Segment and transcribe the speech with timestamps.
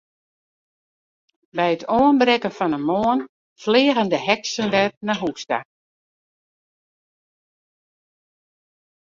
[1.57, 3.19] By it oanbrekken fan de moarn
[3.63, 5.59] fleagen de heksen wer nei hús ta.